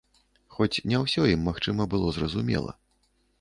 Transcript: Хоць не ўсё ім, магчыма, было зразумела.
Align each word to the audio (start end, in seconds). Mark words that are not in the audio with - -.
Хоць 0.55 0.81
не 0.91 1.01
ўсё 1.03 1.21
ім, 1.33 1.43
магчыма, 1.49 1.87
было 1.93 2.07
зразумела. 2.17 2.75